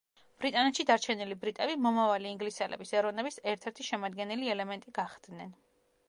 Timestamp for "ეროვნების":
3.01-3.37